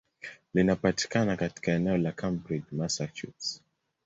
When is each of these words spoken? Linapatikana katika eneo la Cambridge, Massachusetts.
Linapatikana 0.53 1.37
katika 1.37 1.71
eneo 1.71 1.97
la 1.97 2.11
Cambridge, 2.11 2.65
Massachusetts. 2.71 3.61